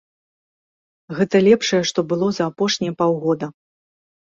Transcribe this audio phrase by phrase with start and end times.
[1.19, 3.53] Гэта лепшае, што было за апошнія паўгода.